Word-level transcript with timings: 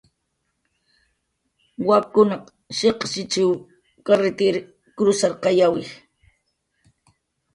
Wakkunaq 1.87 2.43
shiq'shichw 2.77 3.51
karritir 4.05 4.55
krusarqayawi 4.97 5.83